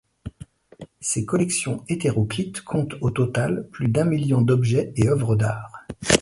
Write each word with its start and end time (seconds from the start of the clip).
Ses 0.99 1.25
collections 1.25 1.83
hétéroclites 1.87 2.61
comptent 2.61 2.95
au 3.01 3.11
total 3.11 3.67
plus 3.71 3.87
d'un 3.87 4.05
million 4.05 4.41
d'objets 4.41 4.91
et 4.95 5.07
œuvres 5.07 5.35
d'art. 5.35 5.85